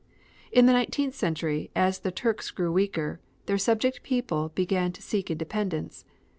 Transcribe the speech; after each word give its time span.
In 0.51 0.65
the 0.65 0.73
nineteenth 0.73 1.13
century, 1.13 1.69
as 1.75 1.99
the 1.99 2.09
Turks 2.09 2.49
grew 2.49 2.71
weaker, 2.71 3.19
their 3.45 3.59
subject 3.59 4.01
people 4.01 4.49
began 4.55 4.91
to 4.93 5.01
seek 5.03 5.29
independence. 5.29 6.05